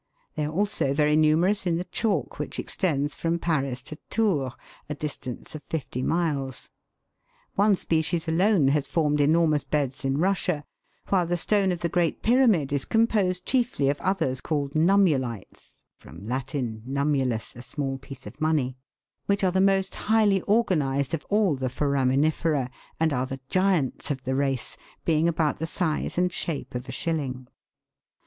They 0.33 0.45
are 0.45 0.51
also 0.51 0.95
very 0.95 1.15
numerous 1.15 1.67
in 1.67 1.77
the 1.77 1.83
chalk 1.83 2.39
which 2.39 2.57
extends 2.57 3.13
from 3.13 3.37
Paris 3.37 3.83
to 3.83 3.97
Tours, 4.09 4.53
a 4.89 4.95
distance 4.95 5.53
of 5.53 5.61
fifty 5.69 6.01
miles. 6.01 6.71
One 7.53 7.75
species 7.75 8.27
alone 8.27 8.69
has 8.69 8.87
formed 8.87 9.21
enormous 9.21 9.63
beds 9.63 10.03
in 10.03 10.17
Russia, 10.17 10.63
while 11.09 11.27
the 11.27 11.37
stone 11.37 11.71
of 11.71 11.81
the 11.81 11.87
Great 11.87 12.23
Pyramid 12.23 12.73
is 12.73 12.83
composed 12.83 13.45
chiefly 13.45 13.89
of 13.89 14.01
others 14.01 14.41
called 14.41 14.73
Nummulites,* 14.73 15.83
which 19.27 19.43
are 19.43 19.51
the 19.51 19.61
most 19.61 19.95
highly 19.95 20.41
organised 20.41 21.13
of 21.13 21.25
all 21.29 21.55
the 21.55 21.69
foraminifera, 21.69 22.71
and 22.99 23.13
are 23.13 23.25
the 23.27 23.39
giants 23.49 24.09
of 24.09 24.23
the 24.23 24.33
race, 24.33 24.77
being 25.05 25.27
of 25.27 25.35
about 25.35 25.59
the 25.59 25.67
size 25.67 26.17
and 26.17 26.33
shape 26.33 26.73
of 26.73 26.89
a 26.89 26.91
shilling 26.91 27.43
(Fig. 27.43 27.53